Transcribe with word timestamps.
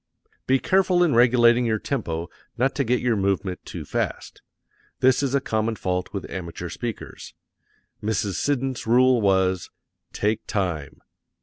Be 0.47 0.57
careful 0.57 1.03
in 1.03 1.13
regulating 1.13 1.63
your 1.67 1.77
tempo 1.77 2.27
not 2.57 2.73
to 2.73 2.83
get 2.83 3.01
your 3.01 3.15
movement 3.15 3.63
too 3.65 3.85
fast. 3.85 4.41
This 4.99 5.21
is 5.21 5.35
a 5.35 5.39
common 5.39 5.75
fault 5.75 6.11
with 6.11 6.27
amateur 6.27 6.69
speakers. 6.69 7.35
Mrs. 8.01 8.33
Siddons 8.33 8.87
rule 8.87 9.21
was, 9.21 9.69
"Take 10.11 10.47
time." 10.47 11.01